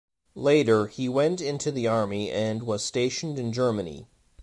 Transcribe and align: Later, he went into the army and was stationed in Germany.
Later, 0.33 0.87
he 0.87 1.07
went 1.07 1.41
into 1.41 1.71
the 1.71 1.85
army 1.87 2.31
and 2.31 2.63
was 2.63 2.83
stationed 2.83 3.37
in 3.37 3.53
Germany. 3.53 4.07